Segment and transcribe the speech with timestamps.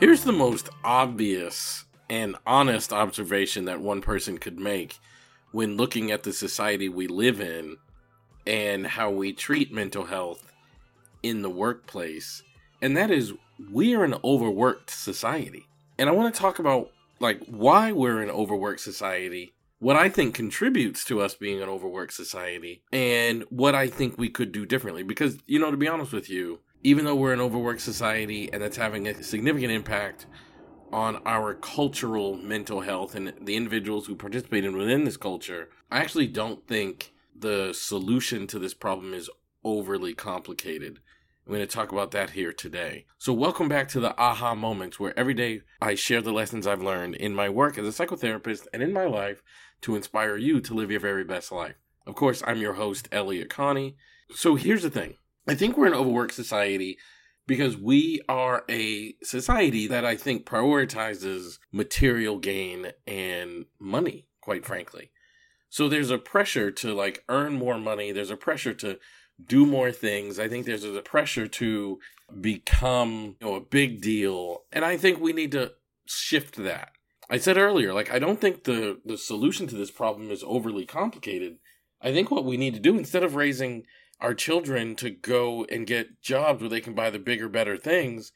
[0.00, 4.98] Here's the most obvious and honest observation that one person could make
[5.52, 7.76] when looking at the society we live in
[8.46, 10.52] and how we treat mental health
[11.22, 12.42] in the workplace.
[12.80, 13.34] And that is
[13.70, 15.66] we are an overworked society.
[15.98, 20.34] And I want to talk about like why we're an overworked society, what I think
[20.34, 25.02] contributes to us being an overworked society, and what I think we could do differently
[25.02, 28.62] because you know to be honest with you, even though we're an overworked society and
[28.62, 30.26] that's having a significant impact
[30.92, 35.98] on our cultural mental health and the individuals who participate in within this culture, I
[35.98, 39.30] actually don't think the solution to this problem is
[39.62, 41.00] overly complicated.
[41.46, 43.06] I'm going to talk about that here today.
[43.18, 46.82] So, welcome back to the aha moments where every day I share the lessons I've
[46.82, 49.42] learned in my work as a psychotherapist and in my life
[49.82, 51.76] to inspire you to live your very best life.
[52.06, 53.96] Of course, I'm your host, Elliott Connie.
[54.34, 55.16] So, here's the thing
[55.48, 56.98] I think we're an overworked society
[57.46, 65.10] because we are a society that I think prioritizes material gain and money, quite frankly.
[65.68, 68.12] So there's a pressure to like earn more money.
[68.12, 68.98] There's a pressure to
[69.44, 70.38] do more things.
[70.38, 71.98] I think there's a pressure to
[72.40, 74.64] become you know, a big deal.
[74.72, 75.72] And I think we need to
[76.06, 76.92] shift that.
[77.28, 80.84] I said earlier, like I don't think the the solution to this problem is overly
[80.84, 81.58] complicated.
[82.02, 83.84] I think what we need to do instead of raising
[84.20, 88.32] our children to go and get jobs where they can buy the bigger, better things,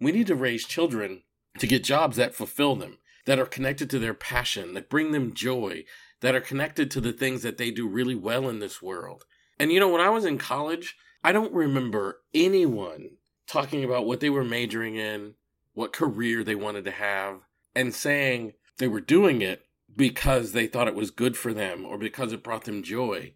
[0.00, 1.22] we need to raise children
[1.58, 5.34] to get jobs that fulfill them, that are connected to their passion, that bring them
[5.34, 5.84] joy,
[6.20, 9.24] that are connected to the things that they do really well in this world.
[9.58, 13.10] And you know, when I was in college, I don't remember anyone
[13.46, 15.34] talking about what they were majoring in,
[15.74, 17.40] what career they wanted to have,
[17.74, 21.98] and saying they were doing it because they thought it was good for them or
[21.98, 23.32] because it brought them joy.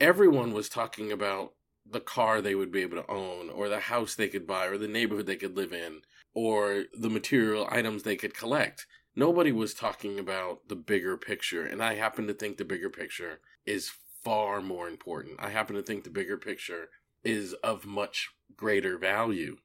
[0.00, 1.52] Everyone was talking about
[1.88, 4.76] the car they would be able to own, or the house they could buy, or
[4.76, 6.00] the neighborhood they could live in,
[6.34, 8.86] or the material items they could collect.
[9.14, 13.40] Nobody was talking about the bigger picture, and I happen to think the bigger picture
[13.64, 15.36] is far more important.
[15.38, 16.90] I happen to think the bigger picture
[17.24, 19.56] is of much greater value,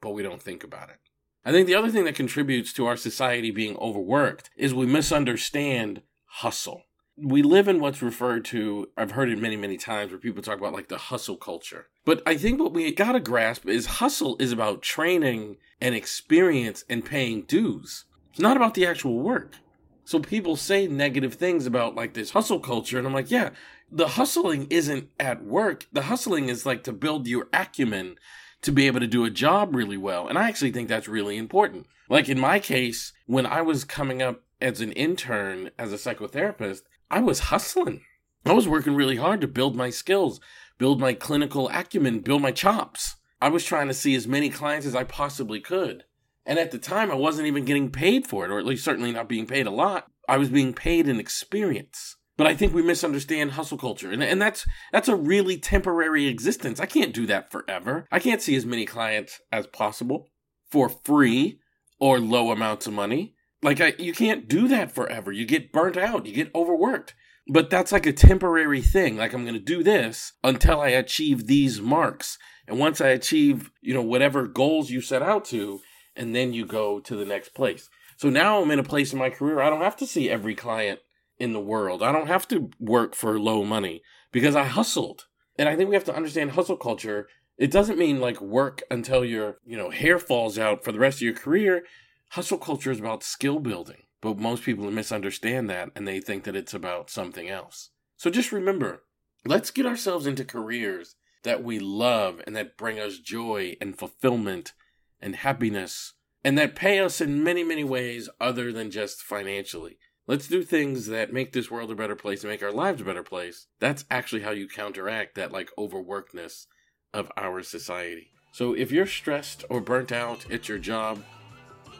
[0.00, 0.98] but we don't think about it.
[1.44, 6.02] I think the other thing that contributes to our society being overworked is we misunderstand
[6.26, 6.84] hustle.
[7.22, 10.58] We live in what's referred to, I've heard it many, many times, where people talk
[10.58, 11.88] about like the hustle culture.
[12.04, 17.04] But I think what we gotta grasp is hustle is about training and experience and
[17.04, 18.04] paying dues.
[18.30, 19.56] It's not about the actual work.
[20.04, 23.50] So people say negative things about like this hustle culture, and I'm like, yeah,
[23.92, 25.86] the hustling isn't at work.
[25.92, 28.16] The hustling is like to build your acumen
[28.62, 30.28] to be able to do a job really well.
[30.28, 31.86] And I actually think that's really important.
[32.08, 36.82] Like in my case, when I was coming up as an intern as a psychotherapist,
[37.10, 38.02] I was hustling.
[38.46, 40.40] I was working really hard to build my skills,
[40.78, 43.16] build my clinical acumen, build my chops.
[43.42, 46.04] I was trying to see as many clients as I possibly could.
[46.46, 49.12] And at the time, I wasn't even getting paid for it, or at least certainly
[49.12, 50.06] not being paid a lot.
[50.28, 52.16] I was being paid in experience.
[52.36, 54.10] But I think we misunderstand hustle culture.
[54.10, 56.80] And, and that's that's a really temporary existence.
[56.80, 58.06] I can't do that forever.
[58.10, 60.28] I can't see as many clients as possible
[60.70, 61.60] for free
[61.98, 63.34] or low amounts of money.
[63.62, 65.32] Like I, you can't do that forever.
[65.32, 67.14] You get burnt out, you get overworked.
[67.46, 69.16] But that's like a temporary thing.
[69.16, 72.38] Like I'm going to do this until I achieve these marks.
[72.66, 75.80] And once I achieve, you know, whatever goals you set out to,
[76.14, 77.88] and then you go to the next place.
[78.16, 80.54] So now I'm in a place in my career I don't have to see every
[80.54, 81.00] client
[81.38, 82.02] in the world.
[82.02, 85.26] I don't have to work for low money because I hustled.
[85.58, 87.28] And I think we have to understand hustle culture.
[87.58, 91.18] It doesn't mean like work until your, you know, hair falls out for the rest
[91.18, 91.82] of your career.
[92.30, 94.04] Hustle culture is about skill building.
[94.20, 97.90] But most people misunderstand that and they think that it's about something else.
[98.16, 99.02] So just remember,
[99.44, 104.74] let's get ourselves into careers that we love and that bring us joy and fulfillment
[105.20, 106.12] and happiness
[106.44, 109.98] and that pay us in many, many ways other than just financially.
[110.28, 113.04] Let's do things that make this world a better place and make our lives a
[113.04, 113.66] better place.
[113.80, 116.66] That's actually how you counteract that like overworkedness
[117.12, 118.30] of our society.
[118.52, 121.24] So if you're stressed or burnt out at your job,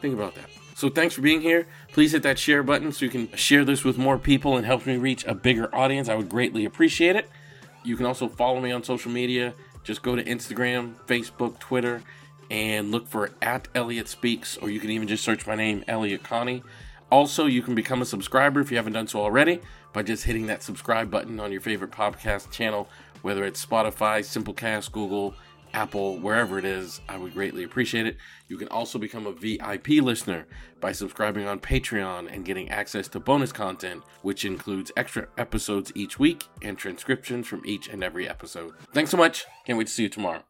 [0.00, 0.50] think about that.
[0.75, 1.67] So thanks for being here.
[1.93, 4.87] Please hit that share button so you can share this with more people and help
[4.87, 6.08] me reach a bigger audience.
[6.08, 7.29] I would greatly appreciate it.
[7.85, 9.55] You can also follow me on social media.
[9.85, 12.02] Just go to Instagram, Facebook, Twitter,
[12.50, 16.23] and look for at Elliott Speaks, or you can even just search my name, Elliott
[16.23, 16.62] Connie.
[17.11, 19.61] Also, you can become a subscriber if you haven't done so already
[19.93, 22.88] by just hitting that subscribe button on your favorite podcast channel,
[23.23, 25.35] whether it's Spotify, Simplecast, Google,
[25.73, 27.01] Apple, wherever it is.
[27.09, 28.17] I would greatly appreciate it.
[28.49, 30.47] You can also become a VIP listener
[30.81, 36.19] by subscribing on Patreon and getting access to bonus content, which includes extra episodes each
[36.19, 38.73] week and transcriptions from each and every episode.
[38.93, 39.45] Thanks so much.
[39.67, 40.43] Can't wait to see you tomorrow.